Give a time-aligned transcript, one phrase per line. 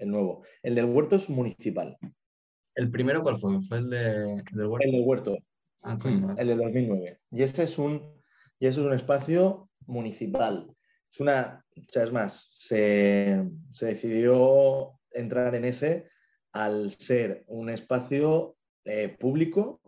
[0.00, 0.42] el nuevo.
[0.62, 1.96] El del huerto es municipal.
[2.74, 3.60] ¿El primero cuál fue?
[3.62, 4.86] ¿Fue el, de, del huerto?
[4.86, 5.38] El del huerto.
[5.82, 7.20] Ah, coño, El de 2009.
[7.30, 8.12] Y ese es un,
[8.58, 10.74] y ese es un espacio municipal.
[11.10, 13.42] Es una, o sea, es más, se,
[13.72, 16.08] se decidió entrar en ese
[16.52, 19.80] al ser un espacio eh, público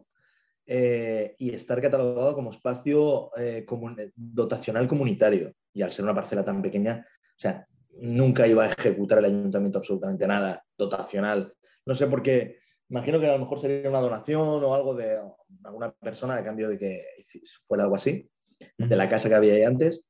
[0.67, 5.53] eh, y estar catalogado como espacio eh, comun- dotacional comunitario.
[5.73, 7.67] Y al ser una parcela tan pequeña, o sea,
[8.01, 11.53] nunca iba a ejecutar el ayuntamiento absolutamente nada dotacional.
[11.87, 15.19] No sé por qué, imagino que a lo mejor sería una donación o algo de
[15.65, 17.05] alguna persona a cambio de que
[17.67, 18.31] fuera algo así,
[18.77, 20.03] de la casa que había ahí antes.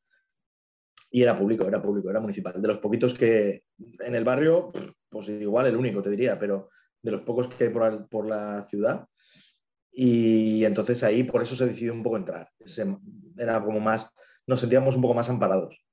[1.11, 2.61] Y era público, era público, era municipal.
[2.61, 3.65] De los poquitos que
[4.01, 4.73] en el barrio,
[5.11, 6.71] pues igual el único, te diría, pero
[7.03, 9.07] de los pocos que hay por, por la ciudad.
[9.93, 12.49] Y entonces ahí por eso se decidió un poco entrar.
[12.65, 12.97] Se-
[13.37, 14.09] era como más,
[14.47, 15.85] nos sentíamos un poco más amparados.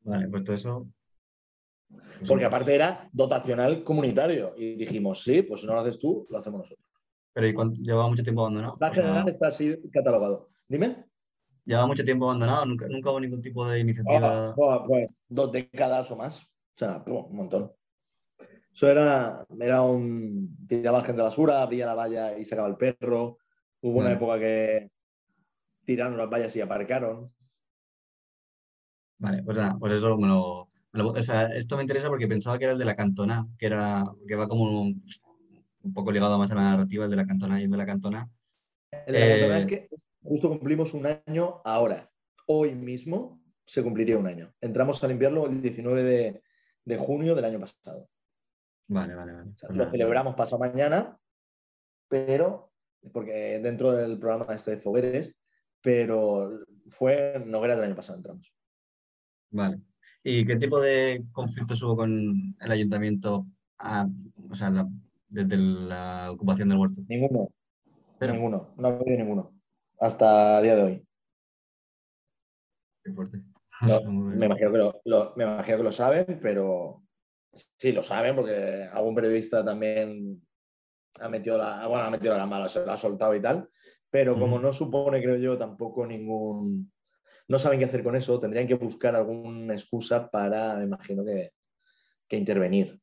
[0.00, 0.88] Vale, pues todo eso.
[2.26, 4.54] Porque aparte era dotacional comunitario.
[4.56, 6.86] Y dijimos, sí, pues si no lo haces tú, lo hacemos nosotros.
[7.32, 8.76] Pero ¿y cuánto- llevaba mucho tiempo abandonado?
[8.80, 10.50] La general está así catalogado.
[10.68, 11.06] Dime.
[11.64, 14.48] llevaba mucho tiempo abandonado, nunca, nunca hubo ningún tipo de iniciativa.
[14.50, 16.42] Ah, buah, pues dos décadas o más.
[16.42, 17.72] O sea, un montón.
[18.72, 20.56] Eso era, era un.
[20.66, 23.38] Tiraba gente la basura, abría la valla y sacaba el perro.
[23.80, 24.16] Hubo una Vale.
[24.16, 24.90] época que
[25.84, 27.32] tiraron las vallas y aparcaron.
[29.18, 32.64] Vale, pues nada, pues eso me lo- o sea, esto me interesa porque pensaba que
[32.64, 35.02] era el de la cantona, que era, que va como un,
[35.82, 37.86] un poco ligado más a la narrativa, el de la cantona y el de la
[37.86, 38.30] cantona.
[39.06, 39.88] El de la Eh, Cantona es que
[40.22, 42.10] justo cumplimos un año ahora.
[42.46, 44.52] Hoy mismo se cumpliría un año.
[44.60, 46.42] Entramos a limpiarlo el 19 de,
[46.84, 48.08] de junio del año pasado.
[48.88, 49.50] Vale, vale, vale.
[49.50, 51.18] O sea, Pues lo celebramos pasado mañana,
[52.08, 52.72] pero
[53.12, 55.34] porque dentro del programa este de Fogueres,
[55.80, 58.52] pero fue en Nogueras del año pasado entramos.
[59.50, 59.80] Vale.
[60.24, 63.46] ¿Y qué tipo de conflictos hubo con el ayuntamiento
[63.78, 64.06] ah,
[64.50, 64.88] o sea, la-
[65.28, 67.02] desde la ocupación del huerto?
[67.08, 67.48] Ninguno,
[68.18, 69.52] Pero, ninguno, no ha habido ninguno.
[69.98, 71.06] Hasta día de hoy.
[73.04, 73.42] qué fuerte.
[73.82, 77.02] No, me, imagino que lo, lo- me imagino que lo saben, pero
[77.52, 80.40] sí lo saben porque algún periodista también
[81.20, 83.68] ha metido la, bueno, ha metido la mala, se la ha soltado y tal,
[84.10, 86.91] pero como no supone, creo yo, tampoco ningún...
[87.52, 91.50] No saben qué hacer con eso, tendrían que buscar alguna excusa para, imagino que,
[92.26, 92.98] que intervenir.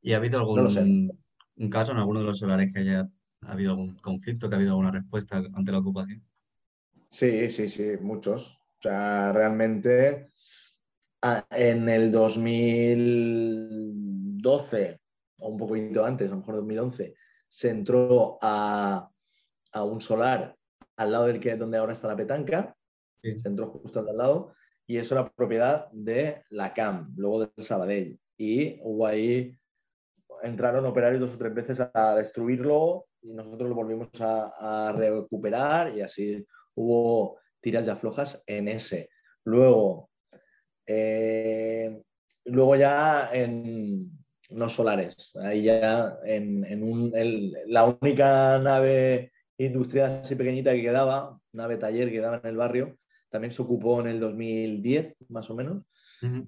[0.00, 0.80] ¿Y ha habido algún No lo sé.
[0.80, 3.06] un caso en alguno de los solares que haya
[3.42, 6.26] habido algún conflicto, que ha habido alguna respuesta ante la ocupación?
[7.10, 8.58] Sí, sí, sí, muchos.
[8.78, 10.30] O sea, realmente
[11.50, 14.98] en el 2012,
[15.40, 17.14] o un poquito antes, a lo mejor 2011,
[17.48, 19.10] se entró a,
[19.72, 20.56] a un solar
[20.96, 22.74] al lado del que donde ahora está la petanca,
[23.22, 23.38] Sí.
[23.38, 24.54] se entró justo al lado,
[24.86, 28.18] y eso era propiedad de la CAM, luego del Sabadell.
[28.36, 29.56] Y hubo ahí,
[30.42, 36.00] entraron operarios dos o tres veces a destruirlo y nosotros lo volvimos a, recuperar y
[36.00, 36.44] así
[36.74, 39.08] hubo tiras ya flojas en ese.
[39.44, 40.10] Luego,
[40.86, 42.02] eh,
[42.44, 44.10] luego ya en
[44.50, 47.12] los solares, ahí ya en, en un-
[47.66, 52.98] la única nave industrial así pequeñita que quedaba, nave taller que quedaba en el barrio,
[53.32, 55.82] también se ocupó en el 2010, más o menos,
[56.22, 56.46] Ujú.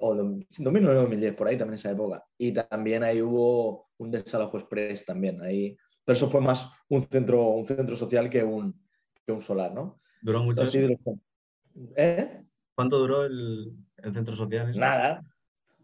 [0.00, 2.24] o do- 2009 2010, por ahí también esa época.
[2.36, 5.76] Y también ahí hubo un desalojo express también, ahí.
[6.04, 8.74] Pero eso fue más un centro, un centro social que un,
[9.24, 10.00] que un solar, ¿no?
[10.20, 10.64] ¿Duró mucho
[11.96, 12.42] ¿Eh?
[12.74, 14.70] ¿Cuánto duró el, el centro social?
[14.70, 14.80] ese?
[14.80, 15.22] Nada,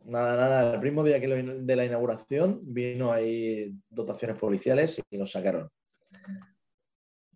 [0.05, 0.75] nada, nada.
[0.75, 5.69] El mismo día que lo- de la inauguración vino ahí dotaciones policiales y nos sacaron.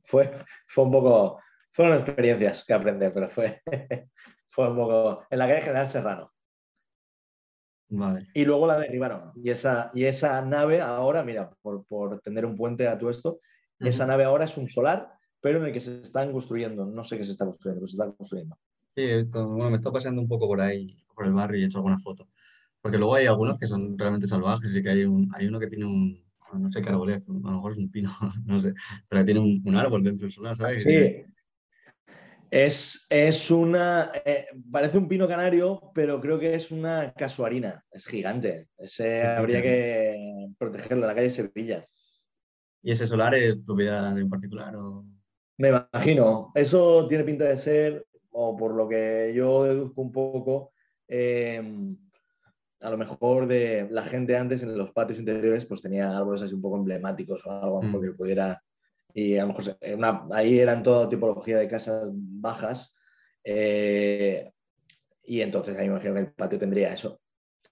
[0.02, 0.30] Fue,
[0.66, 1.40] fue un poco,
[1.74, 3.60] fueron experiencias que aprender, pero fue,
[4.48, 6.32] fue un poco en la calle General Serrano.
[7.88, 8.26] Vale.
[8.32, 9.32] Y luego la derribaron.
[9.36, 13.40] Y esa, y esa nave ahora, mira, por, por tener un puente a todo esto,
[13.80, 14.10] esa Ujú.
[14.12, 16.86] nave ahora es un solar, pero en el que se están construyendo.
[16.86, 18.56] No sé qué se está construyendo, pero se está construyendo.
[18.96, 21.66] Sí, esto, bueno, me está paseando un poco por ahí, por el barrio y he
[21.66, 22.28] hecho alguna foto.
[22.80, 25.66] Porque luego hay algunos que son realmente salvajes y que hay, un, hay uno que
[25.66, 28.10] tiene un, no sé qué árbol es, a lo mejor es un pino,
[28.44, 28.74] no sé,
[29.08, 30.82] pero tiene un, un árbol dentro del solar, ¿sabes?
[30.82, 31.24] Sí.
[32.56, 34.12] Es, es una.
[34.24, 37.84] eh, parece un pino canario, pero creo que es una casuarina.
[37.90, 38.68] Es gigante.
[38.78, 41.84] Ese habría que protegerlo en la calle Sevilla.
[42.80, 44.76] ¿Y ese solar es propiedad en particular?
[44.76, 45.04] O...
[45.58, 46.52] Me imagino.
[46.54, 50.72] Eso tiene pinta de ser, o por lo que yo deduzco un poco,
[51.08, 51.60] eh,
[52.82, 56.54] a lo mejor de la gente antes en los patios interiores, pues tenía árboles así
[56.54, 58.00] un poco emblemáticos o algo Mm.
[58.00, 58.62] que pudiera.
[59.14, 62.92] Y a lo mejor una- ahí eran toda tipología de casas bajas.
[63.44, 64.50] eh,
[65.26, 67.20] y entonces ahí me imagino que el patio tendría eso.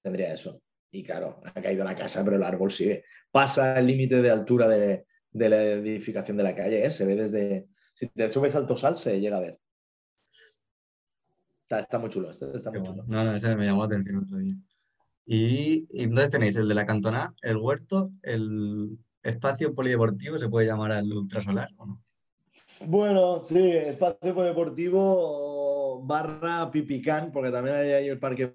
[0.03, 0.61] Tendría eso.
[0.95, 3.05] y claro, ha caído la casa, pero el árbol sigue.
[3.31, 6.91] Pasa el límite de altura de, la edificación de la calle, ¿eh?
[6.91, 7.67] se ve desde...
[7.95, 9.59] Si te subes al tosal, se llega a ver.
[11.71, 13.05] Está, muy chulo, está, muy chulo.
[13.07, 14.55] No, no, ese me llamó la atención otro día.
[15.25, 20.67] Y, y, entonces tenéis el de la cantona, el huerto, el espacio polideportivo, ¿se puede
[20.67, 22.03] llamar al ultrasolar o no?
[22.87, 28.55] Bueno, sí, espacio polideportivo barra pipicán, porque también hay ahí el parque,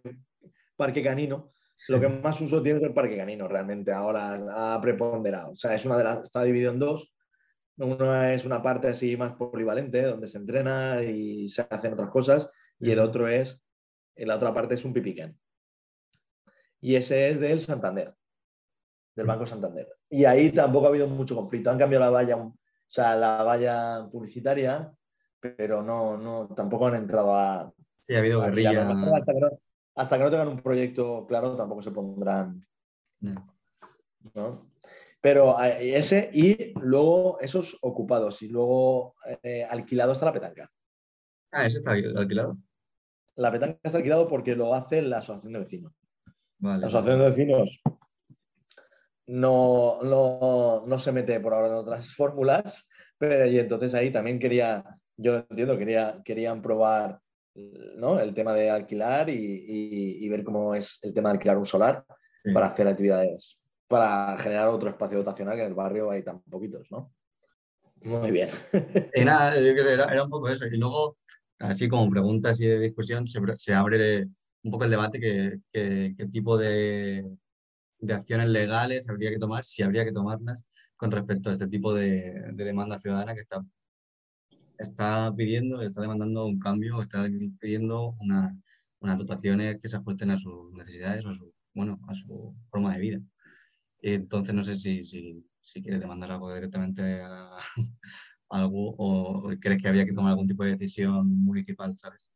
[0.75, 1.51] parque canino.
[1.87, 5.51] Lo que más uso tiene es el parque canino, realmente, ahora ha preponderado.
[5.51, 7.13] O sea, es una de las, está dividido en dos.
[7.77, 12.49] Una es una parte así más polivalente, donde se entrena y se hacen otras cosas,
[12.79, 13.61] y el otro es,
[14.15, 15.37] la otra parte es un pipicán.
[16.81, 18.15] Y ese es del Santander,
[19.15, 19.87] del Banco Santander.
[20.09, 21.69] Y ahí tampoco ha habido mucho conflicto.
[21.69, 22.55] Han cambiado la valla, o
[22.87, 24.91] sea, la valla publicitaria,
[25.39, 27.73] pero no, no, tampoco han entrado a.
[27.99, 28.87] Sí, ha habido guerrilla.
[29.95, 32.65] Hasta que, no, tengan un proyecto claro, tampoco se pondrán.
[33.19, 34.69] No.
[35.19, 40.71] Pero eh, ese y luego esos ocupados y luego eh, alquilado está la petanca.
[41.51, 42.57] Ah, ese está alquilado.
[43.35, 45.93] La petanca está alquilado porque lo hace la asociación de vecinos.
[46.59, 47.81] La asociación de vecinos
[49.27, 49.99] no,
[50.85, 52.87] no, se mete por ahora en otras fórmulas,
[53.17, 54.83] pero y entonces ahí también quería,
[55.17, 57.19] yo entiendo, quería, querían probar
[57.97, 58.19] ¿no?
[58.19, 62.05] el tema de alquilar y, ver cómo es el tema de alquilar un solar
[62.53, 66.89] para hacer actividades, para generar otro espacio dotacional que en el barrio hay tan poquitos,
[66.91, 67.11] ¿no?
[68.03, 68.49] Muy bien.
[69.15, 70.65] Y nada, era, un poco eso.
[70.65, 71.17] Y luego,
[71.59, 74.27] así como preguntas y de discusión, se, se abre
[74.63, 77.25] un poco el debate que, qué tipo de,
[77.99, 80.59] de acciones legales habría que tomar, si habría que tomarlas,
[80.95, 83.63] con respecto a este tipo de, demanda ciudadana que está,
[84.77, 87.27] está pidiendo, está demandando un cambio, está
[87.59, 88.55] pidiendo una,
[88.99, 92.93] unas dotaciones que se ajusten a sus necesidades o a su, bueno, a su forma
[92.93, 93.21] de vida.
[94.01, 97.57] Entonces no sé si, si, si quieres demandar algo directamente a,
[98.49, 102.31] algo o crees que habría que tomar algún tipo de decisión municipal, ¿sabes?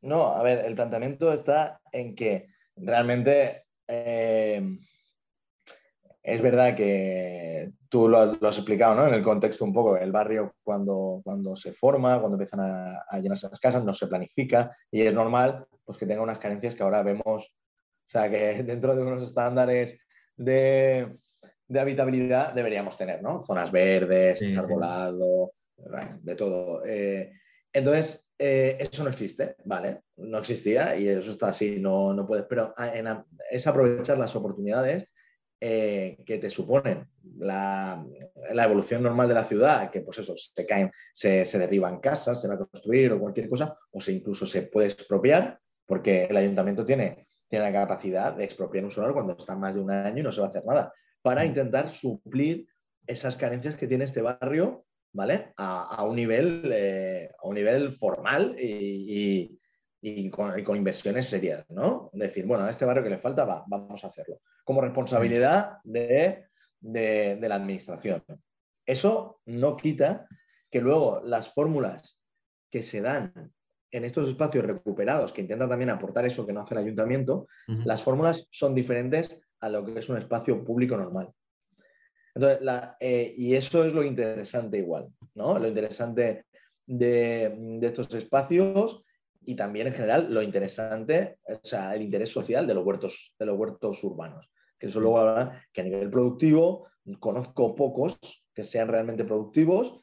[0.00, 2.46] No, a ver, el planteamiento está en que
[2.76, 4.78] realmente eh,
[6.28, 9.06] es verdad que tú lo, has explicado ¿no?
[9.06, 13.48] en el contexto un poco, el barrio cuando, cuando se forma, cuando empiezan a, llenarse
[13.48, 17.02] las casas, no se planifica y es normal pues, que tenga unas carencias que ahora
[17.02, 19.98] vemos, o sea, que dentro de unos estándares
[20.36, 21.16] de,
[21.74, 23.40] habitabilidad deberíamos tener, ¿no?
[23.40, 25.52] Zonas verdes, arbolado,
[26.20, 26.82] de todo.
[26.84, 27.32] Eh,
[27.72, 30.02] entonces, eh, eso no existe, ¿vale?
[30.16, 32.74] No existía y eso está así, no, no puedes, pero
[33.50, 35.08] es aprovechar las oportunidades
[35.60, 37.08] eh, que te suponen
[37.38, 38.04] la,
[38.52, 42.54] evolución normal de la ciudad, que pues eso, se caen, se, derriban casas, se va
[42.54, 47.26] a construir o cualquier cosa, o se incluso se puede expropiar, porque el ayuntamiento tiene,
[47.48, 50.30] tiene la capacidad de expropiar un solar cuando está más de un año y no
[50.30, 52.68] se va a hacer nada, para intentar suplir
[53.06, 55.54] esas carencias que tiene este barrio, ¿vale?
[55.56, 58.68] A, un, nivel, eh, a un nivel formal y,
[59.08, 59.58] y
[60.30, 62.10] con, inversiones serias, ¿no?
[62.12, 64.40] Decir, bueno, a este barrio que le falta, va, vamos a hacerlo.
[64.64, 66.46] Como responsabilidad de,
[66.80, 68.22] la administración.
[68.86, 70.26] Eso no quita
[70.70, 72.18] que luego las fórmulas
[72.70, 73.52] que se dan
[73.90, 78.02] en estos espacios recuperados, que intentan también aportar eso que no hace el ayuntamiento, las
[78.02, 81.32] fórmulas son diferentes a lo que es un espacio público normal.
[82.34, 82.60] Entonces,
[83.00, 85.58] eh, y eso es lo interesante igual, ¿no?
[85.58, 86.44] Lo interesante
[86.86, 89.04] de, de estos espacios
[89.48, 93.46] y también en general lo interesante, o sea, el interés social de los huertos, de
[93.46, 94.52] los huertos urbanos.
[94.78, 96.86] Que eso luego habla que a nivel productivo
[97.18, 98.18] conozco pocos
[98.52, 100.02] que sean realmente productivos,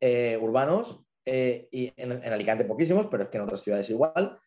[0.00, 4.38] eh, urbanos, eh, y en, Alicante poquísimos, pero es que en otras ciudades igual,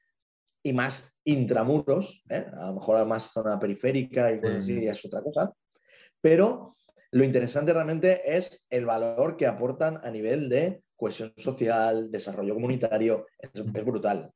[0.61, 2.45] y más intramuros, ¿eh?
[2.59, 5.51] a lo mejor más zona periférica y cosas así, es otra cosa.
[6.21, 6.75] Pero
[7.09, 13.27] lo interesante realmente es el valor que aportan a nivel de cohesión social, desarrollo comunitario,
[13.39, 14.31] es, brutal.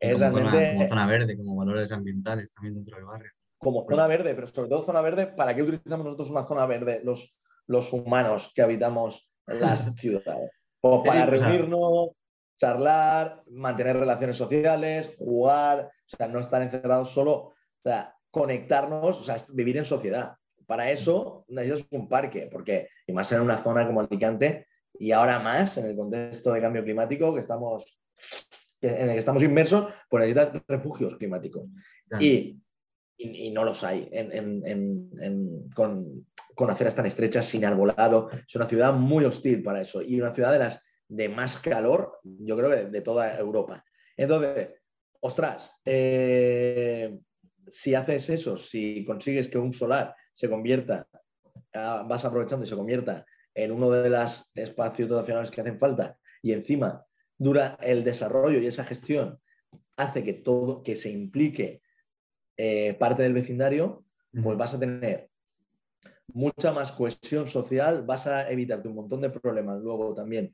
[0.00, 3.30] Es como, realmente, zona, zona, verde, como valores ambientales también dentro del barrio.
[3.58, 7.02] Como zona verde, pero sobre todo zona verde, ¿para qué utilizamos nosotros una zona verde
[7.04, 10.50] los, los humanos que habitamos las ciudades?
[10.80, 12.12] Pues para reunirnos,
[12.56, 19.22] charlar, mantener relaciones sociales, jugar, o sea, no estar encerrados solo, o sea, conectarnos, o
[19.22, 20.34] sea, vivir en sociedad.
[20.66, 24.68] Para eso necesitas un parque, porque, y más en una zona como Alicante,
[25.00, 27.98] y ahora más en el contexto de cambio climático que estamos,
[28.82, 31.70] en el que estamos inmersos, pues necesitas refugios climáticos.
[32.20, 32.60] Y,
[33.16, 34.10] y, no los hay
[35.74, 38.28] con, con aceras tan estrechas, sin arbolado.
[38.46, 42.18] Es una ciudad muy hostil para eso y una ciudad de las de más calor,
[42.22, 43.82] yo creo de, toda Europa.
[44.18, 44.68] Entonces,
[45.20, 47.18] ostras, eh,
[47.66, 51.08] si haces eso, si consigues que un solar se convierta,
[51.72, 53.24] ah, vas aprovechando y se convierta
[53.64, 57.04] en uno de los espacios dotacionales que hacen falta y encima
[57.38, 59.40] dura el desarrollo y esa gestión
[59.96, 61.82] hace que todo, que se implique
[62.56, 64.04] eh, parte del vecindario,
[64.42, 65.30] pues vas a tener
[66.32, 70.52] mucha más cohesión social, vas a evitarte un montón de problemas luego también.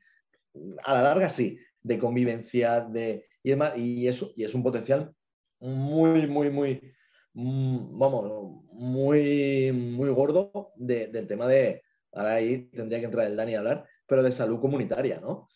[0.83, 5.13] A la larga sí, de convivencia, de, y, y, eso, y es un potencial
[5.59, 6.93] muy, muy, muy,
[7.33, 11.83] mm, vamos, muy, muy gordo del tema de,
[12.13, 15.47] ahora ahí tendría que entrar el Dani a hablar, pero de salud comunitaria, ¿no?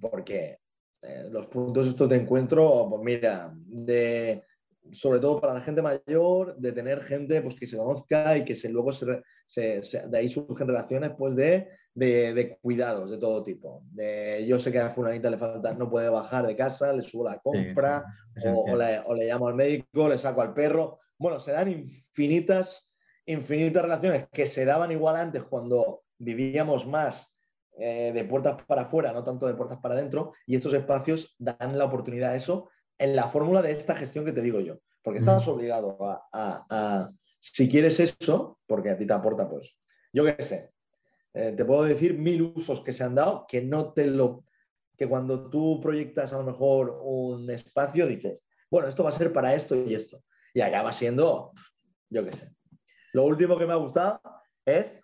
[0.00, 0.58] Porque
[1.02, 4.44] eh, los puntos estos de encuentro, pues mira, de,
[4.90, 8.54] sobre todo para la gente mayor, de tener gente pues, que se conozca y que
[8.54, 9.22] se, luego se,
[9.56, 13.82] de ahí surgen relaciones pues, de, de, cuidados de todo tipo.
[13.90, 17.24] De, yo sé que a fulanita le falta, no puede bajar de casa, le subo
[17.24, 18.04] la compra,
[18.44, 21.00] o, le, o, le, llamo al médico, le saco al perro.
[21.18, 22.88] Bueno, se dan infinitas,
[23.26, 27.32] infinitas relaciones que se daban igual antes cuando vivíamos más
[27.78, 31.78] eh, de puertas para afuera, no tanto de puertas para adentro, y estos espacios dan
[31.78, 35.18] la oportunidad a eso en la fórmula de esta gestión que te digo yo, porque
[35.18, 35.96] estás obligado
[36.32, 37.10] a,
[37.40, 39.76] si quieres eso, porque a ti te aporta, pues,
[40.12, 40.70] yo qué sé,
[41.34, 44.44] eh, te puedo decir mil usos que se han dado que no te lo,
[44.96, 49.32] que cuando tú proyectas a lo mejor un espacio dices, bueno, esto va a ser
[49.32, 50.22] para esto y esto,
[50.54, 51.52] y acaba siendo,
[52.10, 52.52] yo qué sé.
[53.12, 54.20] Lo último que me ha gustado
[54.64, 54.94] es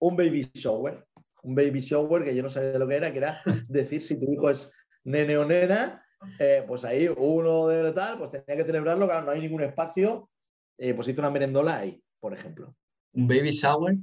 [0.00, 1.06] un baby shower
[1.42, 4.32] un baby shower que yo no sabía lo que era, que era decir si tu
[4.32, 4.72] hijo es
[5.04, 6.04] nene o nena,
[6.38, 10.30] eh, pues ahí uno de tal, pues tenía que celebrarlo, claro, no hay ningún espacio,
[10.78, 12.74] eh, pues hizo una merendola ahí, por ejemplo.
[13.14, 13.96] ¿Un baby shower?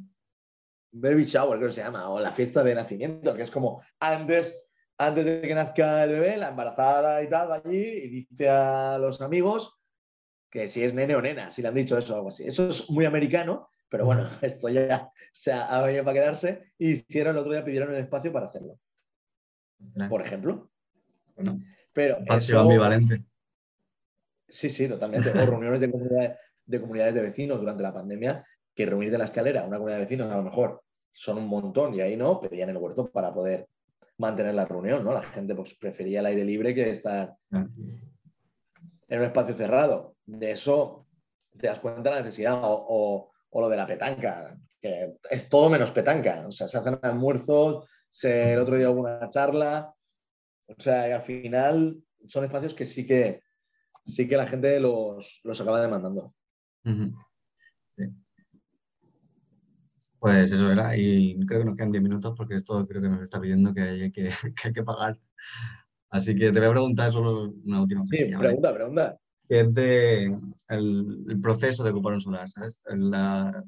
[0.92, 4.62] Baby shower, creo que se llama, o la fiesta de nacimiento, que es como antes,
[4.98, 8.98] antes de que nazca el bebé, la embarazada y tal, va allí y dice a
[8.98, 9.79] los amigos
[10.50, 12.44] que si es nene o nena, si le han dicho eso o algo así.
[12.46, 17.36] Eso es muy americano, pero bueno, esto ya se ha, venido para quedarse y hicieron
[17.36, 18.80] el otro día, pidieron el espacio para hacerlo.
[20.10, 20.70] Por ejemplo.
[21.36, 21.60] Bueno,
[21.94, 23.24] pero eso, ambivalente.
[24.48, 25.30] Sí, sí, totalmente.
[25.42, 29.26] O reuniones de comunidades, de comunidades de vecinos durante la pandemia, que reunir de la
[29.26, 32.70] escalera una comunidad de vecinos a lo mejor son un montón y ahí no, pedían
[32.70, 33.68] el huerto para poder
[34.18, 35.14] mantener la reunión, ¿no?
[35.14, 40.16] La gente pues, prefería el aire libre que estar en un espacio cerrado.
[40.38, 41.08] De eso
[41.58, 42.60] te das cuenta de la necesidad.
[42.64, 46.46] o, o lo de la petanca, que es todo menos petanca.
[46.48, 49.94] O sea, se hacen almuerzos, se, el otro día hubo una charla.
[50.68, 53.42] O sea, y al final son espacios que sí que,
[54.06, 56.34] sí que la gente los, acaba demandando.
[60.20, 63.22] Pues eso era, y creo que nos quedan 10 minutos porque esto creo que nos
[63.22, 64.30] está pidiendo que hay que,
[64.64, 65.18] hay que pagar.
[66.12, 68.16] Así que te voy a preguntar solo una última cosa.
[68.18, 69.20] Sí, pregunta, pregunta
[69.50, 70.38] que es de
[70.68, 72.82] el, proceso de ocupar un solar, ¿sabes?
[72.86, 73.64] La,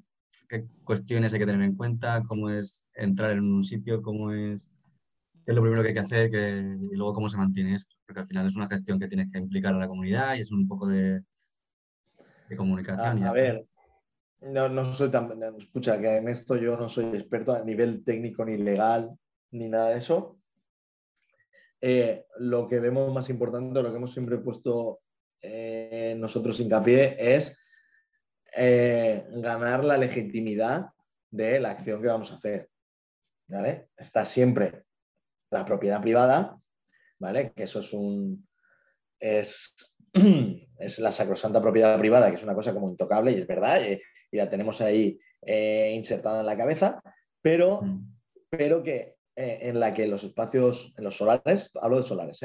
[0.47, 4.69] qué cuestiones hay que tener en cuenta, cómo es entrar en un sitio, cómo es,
[5.43, 8.21] qué es lo primero que hay que hacer y luego cómo se mantiene eso, porque
[8.21, 10.67] al final es una gestión que tienes que implicar a la comunidad y es un
[10.67, 11.19] poco de,
[12.47, 13.23] de comunicación.
[13.23, 13.65] A, ver,
[14.41, 18.45] no, no, soy tan, escucha, que en esto yo no soy experto a nivel técnico
[18.45, 19.17] ni legal
[19.49, 20.37] ni nada de eso.
[21.83, 24.99] Eh, lo que vemos más importante, lo que hemos siempre puesto
[25.41, 27.55] eh, nosotros hincapié es
[28.55, 30.87] eh, ganar la legitimidad
[31.29, 32.69] de la acción que vamos a hacer.
[33.47, 33.89] ¿vale?
[33.97, 34.83] Está siempre
[35.49, 36.59] la propiedad privada,
[37.19, 37.53] ¿vale?
[37.55, 38.47] que eso es un...
[39.19, 39.75] Es,
[40.79, 44.01] es la sacrosanta propiedad privada, que es una cosa como intocable y es verdad, y,
[44.33, 47.01] la tenemos ahí eh, insertada en la cabeza,
[47.41, 48.17] pero, mm.
[48.49, 52.39] pero que en la que los espacios, en los solares, hablo de solares,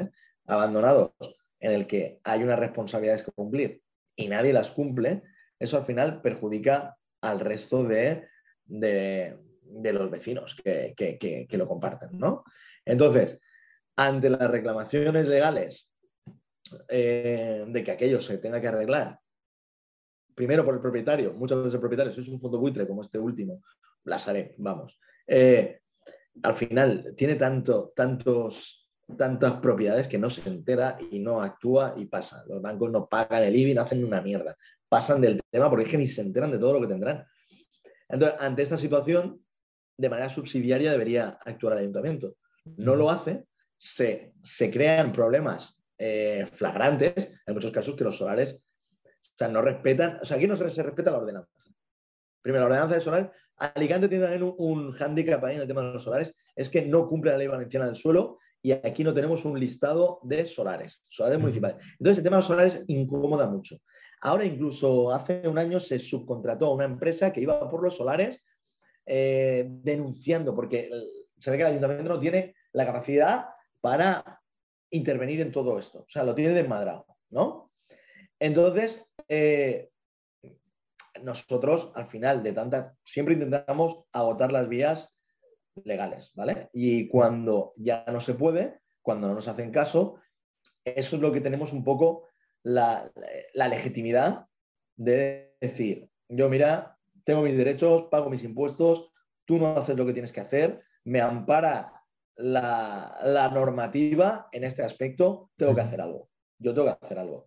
[0.47, 1.13] abandonados,
[1.61, 3.83] en el que hay unas responsabilidades que cumplir
[4.15, 5.23] y nadie las cumple,
[5.59, 8.29] eso al final perjudica al resto de,
[8.67, 12.19] los vecinos que, lo comparten.
[12.19, 12.45] ¿no?
[12.85, 13.39] Entonces,
[13.97, 15.91] ante las reclamaciones legales
[16.89, 19.19] eh, de que aquello se tenga que arreglar,
[20.35, 23.19] primero por el propietario, muchas veces el propietario, si es un fondo buitre como este
[23.19, 23.63] último,
[24.05, 25.01] la haré, vamos.
[25.27, 25.81] Eh,
[26.43, 28.86] al final tiene tanto, tantos
[29.17, 32.45] tantas propiedades que no se entera y no actúa y pasa.
[32.49, 34.57] Los bancos no pagan el IBI, no hacen una mierda.
[34.89, 37.25] Pasan del tema porque es que ni se enteran de todo lo que tendrán.
[38.09, 39.41] Entonces, ante esta situación,
[39.97, 42.37] de manera subsidiaria debería actuar el ayuntamiento.
[42.77, 43.47] No lo hace,
[43.79, 44.33] se,
[44.73, 48.61] crean problemas eh, flagrantes, en muchos casos que los solares
[49.37, 51.51] o sea, no respetan, o sea, aquí no se, respeta la ordenanza.
[52.41, 55.83] Primero, la ordenanza de solar, Alicante tiene también un, un hándicap ahí en el tema
[55.83, 59.15] de los solares, es que no cumple la ley valenciana del suelo y aquí no
[59.15, 61.77] tenemos un listado de solares, solares municipales.
[62.01, 63.77] Entonces, el tema de los solares incomoda mucho.
[64.23, 68.43] Ahora incluso hace un año se subcontrató a una empresa que iba por los solares
[69.07, 70.91] eh, denunciando, porque
[71.39, 74.43] se ve que el ayuntamiento no tiene la capacidad para
[74.91, 76.01] intervenir en todo esto.
[76.01, 77.71] O sea, lo tiene desmadrado, ¿no?
[78.41, 79.91] Entonces, eh,
[81.23, 85.16] nosotros al final de tantas, siempre intentamos agotar las vías
[85.85, 86.71] legales, ¿vale?
[86.73, 90.17] Y cuando ya no se puede, cuando no nos hacen caso,
[90.85, 92.25] eso es lo que tenemos un poco
[92.63, 93.11] la,
[93.55, 94.47] legitimidad
[94.97, 99.13] de decir, yo mira, tengo mis derechos, pago mis impuestos,
[99.45, 101.93] tú no haces lo que tienes que hacer, me ampara
[102.37, 106.29] la, la normativa en este aspecto, tengo que hacer algo.
[106.59, 107.47] Yo tengo que hacer algo.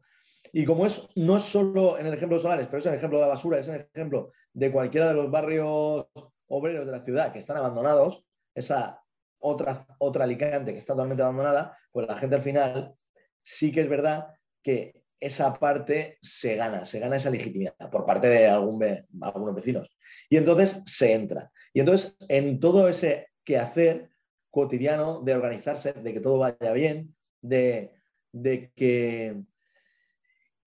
[0.52, 3.20] Y como es, no es solo en el ejemplo de Solares, pero es el ejemplo
[3.20, 6.08] de la basura, es el ejemplo de cualquiera de los barrios
[6.50, 9.02] obreros de la ciudad que están abandonados, esa
[9.40, 12.96] otra, otra Alicante que está totalmente abandonada, pues la gente al final
[13.42, 14.28] sí que es verdad
[14.62, 18.84] que esa parte se gana, se gana esa legitimidad por parte de algún,
[19.22, 19.98] algunos vecinos.
[20.30, 21.52] Y entonces se entra.
[21.74, 24.10] Y entonces en todo ese quehacer
[24.50, 27.94] cotidiano de organizarse, de que todo vaya bien, de,
[28.32, 29.44] de que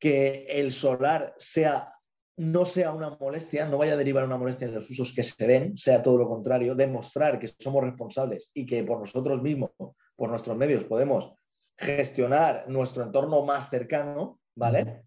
[0.03, 1.95] que el solar sea,
[2.37, 5.47] no sea una molestia, no vaya a derivar una molestia en los usos que se
[5.47, 9.71] den, sea todo lo contrario, demostrar que somos responsables y que por nosotros mismos,
[10.17, 11.35] por nuestros medios, podemos
[11.77, 15.05] gestionar nuestro entorno más cercano, ¿vale?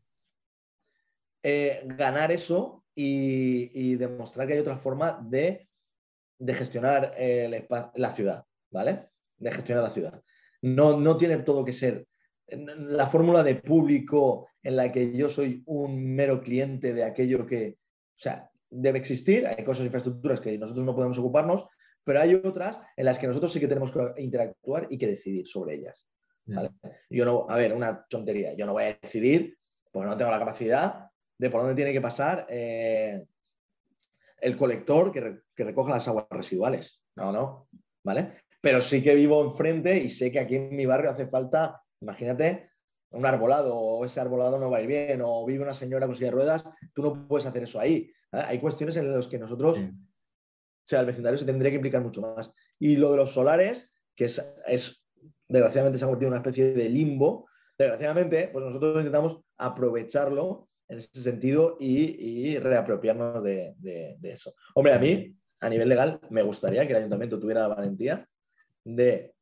[1.41, 5.67] Eh, ganar eso y, demostrar que hay otra forma de,
[6.47, 7.15] gestionar
[7.95, 9.09] la ciudad, ¿vale?
[9.37, 10.23] De gestionar la ciudad.
[10.61, 12.07] No, no tiene todo que ser
[12.47, 17.77] la fórmula de público en la que yo soy un mero cliente de aquello que,
[17.77, 21.67] o sea, debe existir, hay cosas, infraestructuras que nosotros no podemos ocuparnos,
[22.03, 25.47] pero hay otras en las que nosotros sí que tenemos que interactuar y que decidir
[25.47, 26.03] sobre ellas.
[27.11, 29.55] Yo no, a ver, una tontería, yo no voy a decidir
[29.91, 33.23] porque no tengo la capacidad de por dónde tiene que pasar eh,
[34.41, 37.03] el colector que, que recoja las aguas residuales.
[37.15, 37.67] No, no,
[38.03, 38.33] ¿vale?
[38.61, 42.69] Pero sí que vivo enfrente y sé que aquí en mi barrio hace falta Imagínate
[43.15, 46.15] un arbolado o ese arbolado no va a ir bien o vive una señora con
[46.15, 48.11] silla de ruedas, tú no puedes hacer eso ahí.
[48.31, 48.41] ¿eh?
[48.45, 52.21] Hay cuestiones en las que nosotros, o sea, el vecindario se tendría que implicar mucho
[52.21, 52.51] más.
[52.77, 55.05] Y lo de los solares, que es,
[55.47, 57.47] desgraciadamente se ha convertido en una especie de limbo,
[57.77, 64.53] desgraciadamente, pues nosotros intentamos aprovecharlo en ese sentido y, reapropiarnos de, de, eso.
[64.75, 68.27] Hombre, a mí, a nivel legal, me gustaría que el ayuntamiento tuviera la valentía
[68.83, 69.34] de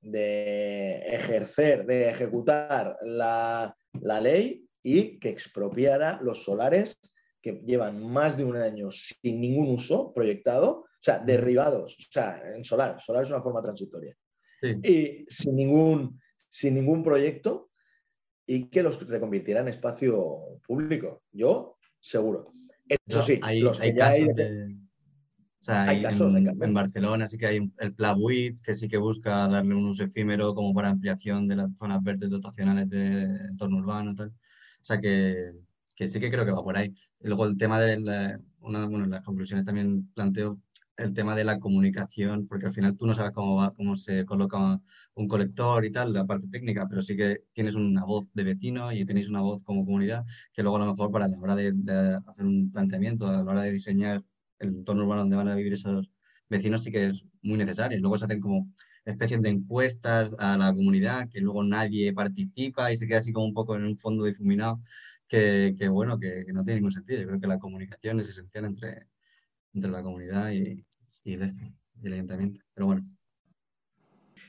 [0.00, 3.74] de ejercer, de ejecutar la,
[4.20, 6.98] ley y que expropiara los solares
[7.42, 12.42] que llevan más de un año sin ningún uso proyectado, o sea, derribados, o sea,
[12.54, 14.16] en solar, solar es una forma transitoria,
[14.82, 17.70] y sin ningún, sin ningún proyecto
[18.46, 21.22] y que los reconvirtiera en espacio público.
[21.30, 22.52] Yo, seguro.
[22.88, 24.77] Eso sí, hay, los hay casos de
[25.66, 29.86] hay, casos, en, Barcelona sí que hay el Plabuit, que sí que busca darle un
[29.86, 34.14] uso efímero como para ampliación de las zonas verdes dotacionales de entorno urbano.
[34.14, 34.28] Tal.
[34.28, 35.52] O sea que,
[35.96, 36.94] que, sí que creo que va por ahí.
[37.20, 40.58] Y luego el tema de la, una, bueno, las conclusiones también planteo
[40.96, 44.24] el tema de la comunicación, porque al final tú no sabes cómo, va, cómo se
[44.24, 44.80] coloca
[45.14, 48.92] un colector y tal, la parte técnica, pero sí que tienes una voz de vecino
[48.92, 51.72] y tenéis una voz como comunidad que luego a lo mejor para la hora de,
[51.72, 54.24] de hacer un planteamiento, a la hora de diseñar
[54.58, 56.10] el entorno urbano donde van a vivir esos
[56.48, 57.98] vecinos sí que es muy necesario.
[58.00, 58.72] Luego se hacen como
[59.04, 63.46] especies de encuestas a la comunidad que luego nadie participa y se queda así como
[63.46, 64.80] un poco en un fondo difuminado
[65.26, 67.20] que, que bueno, que, no tiene ningún sentido.
[67.20, 69.06] Yo creo que la comunicación es esencial entre,
[69.74, 70.84] entre la comunidad y,
[71.24, 72.60] y, el, este, y el ayuntamiento.
[72.74, 73.06] Pero bueno.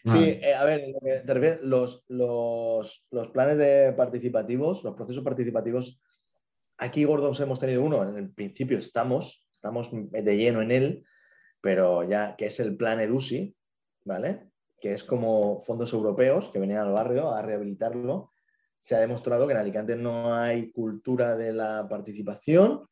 [0.05, 6.01] Sí, eh, a ver, los, los, los planes de participativos, los procesos participativos,
[6.77, 11.05] aquí Gordos hemos tenido uno, en el principio estamos, estamos de lleno en él,
[11.61, 13.55] pero ya que es el plan EDUSI,
[14.05, 14.49] ¿vale?
[14.79, 18.31] Que es como fondos europeos que venían al barrio a rehabilitarlo.
[18.77, 22.87] Se ha demostrado que en Alicante no hay cultura de la participación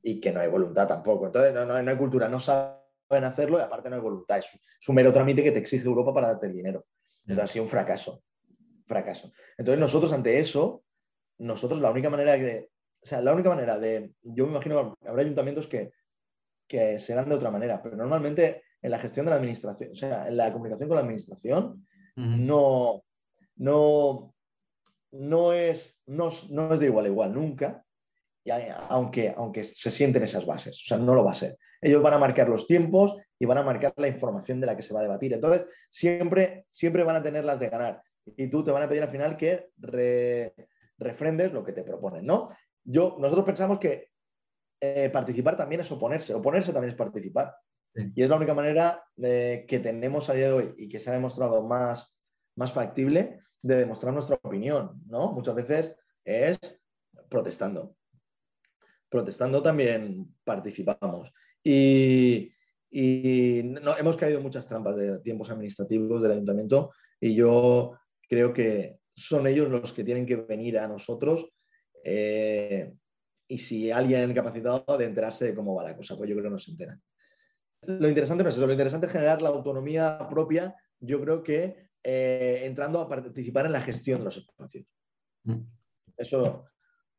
[0.00, 1.26] y que no hay voluntad tampoco.
[1.26, 4.38] Entonces, no, no, hay cultura, no saben hacerlo y aparte no hay voluntad.
[4.38, 4.52] Es,
[4.88, 6.86] un mero trámite que te exige Europa para darte el dinero.
[7.22, 8.22] Entonces, ha sido un fracaso.
[8.86, 9.32] Fracaso.
[9.58, 10.84] Entonces, nosotros ante eso,
[11.38, 12.70] nosotros la única manera de.
[13.02, 14.12] O sea, la única manera de.
[14.22, 15.90] Yo me imagino, habrá ayuntamientos que
[16.74, 20.28] que serán de otra manera, pero normalmente en la gestión de la administración, o sea,
[20.28, 23.04] en la comunicación con la administración, no,
[23.56, 24.34] no,
[25.12, 27.84] no, es, no, es de igual a igual nunca,
[28.44, 28.50] y
[28.90, 31.56] aunque, aunque se sienten esas bases, o sea, no lo va a ser.
[31.80, 34.82] Ellos van a marcar los tiempos y van a marcar la información de la que
[34.82, 35.32] se va a debatir.
[35.32, 38.02] Entonces, siempre, siempre van a tener las de ganar.
[38.36, 39.70] Y tú te van a pedir al final que
[40.98, 42.50] refrendes lo que te proponen, ¿no?
[42.84, 44.10] yo, nosotros pensamos que
[44.80, 47.54] eh, participar también es oponerse, oponerse también es participar.
[47.94, 51.10] Y es la única manera eh, que tenemos a día de hoy y que se
[51.10, 52.16] ha demostrado más,
[52.56, 55.32] más factible de demostrar nuestra opinión, ¿no?
[55.32, 56.58] Muchas veces es
[57.28, 57.96] protestando.
[59.08, 61.32] Protestando también participamos.
[61.62, 62.50] Y,
[63.64, 67.92] no, hemos caído en muchas trampas de tiempos administrativos del ayuntamiento y yo
[68.28, 71.48] creo que son ellos los que tienen que venir a nosotros
[72.04, 72.92] eh,
[73.54, 76.50] y si alguien capacitado de enterarse de cómo va la cosa, pues yo creo que
[76.50, 77.00] no se enteran.
[77.86, 81.90] Lo interesante no es eso, lo interesante es generar la autonomía propia, yo creo que
[82.02, 84.86] eh, entrando a participar en la gestión de los espacios.
[85.44, 85.60] Mm.
[86.16, 86.64] Eso,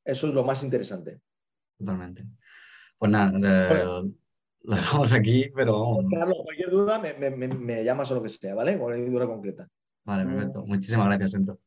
[0.04, 1.22] eso es lo más interesante.
[1.78, 2.26] Totalmente.
[2.98, 3.40] Pues nada,
[4.62, 6.06] lo dejamos aquí, pero vamos.
[6.14, 8.78] Carlos, cualquier duda me, me, me, llamas o lo que sea, ¿vale?
[8.78, 9.70] Cualquier duda concreta.
[10.04, 10.66] Vale, perfecto.
[10.66, 11.62] Muchísimas gracias, Sento.